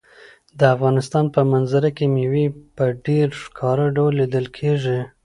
د 0.59 0.61
افغانستان 0.75 1.25
په 1.35 1.41
منظره 1.51 1.89
کې 1.97 2.05
مېوې 2.15 2.45
په 2.75 2.85
ډېر 3.05 3.27
ښکاره 3.43 3.87
ډول 3.97 4.11
لیدل 4.21 4.45
کېږي. 4.57 4.99